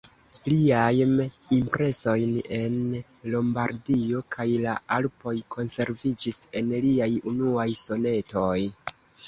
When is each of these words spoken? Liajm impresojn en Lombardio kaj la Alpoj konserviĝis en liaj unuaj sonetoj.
Liajm 0.51 1.11
impresojn 1.57 2.31
en 2.59 2.79
Lombardio 3.35 4.23
kaj 4.37 4.47
la 4.65 4.75
Alpoj 4.97 5.37
konserviĝis 5.59 6.43
en 6.63 6.75
liaj 6.89 7.13
unuaj 7.37 7.71
sonetoj. 7.87 8.59